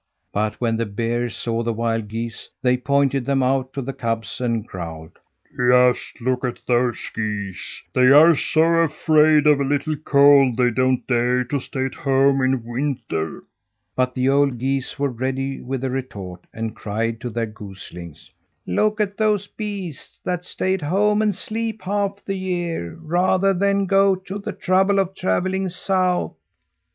[0.33, 4.41] But when the bears saw the wild geese, they pointed them out to the cubs
[4.41, 5.11] and growled:
[5.55, 11.05] "Just look at those geese; they are so afraid of a little cold they don't
[11.05, 13.43] dare to stay at home in winter."
[13.95, 18.31] But the old geese were ready with a retort and cried to their goslings:
[18.65, 23.85] "Look at those beasts that stay at home and sleep half the year rather than
[23.85, 26.33] go to the trouble of travelling south!"